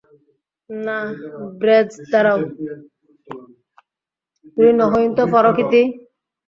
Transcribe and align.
না, 0.69 0.97
ব্র্যায, 1.59 1.89
দাঁড়াও! 2.11 2.39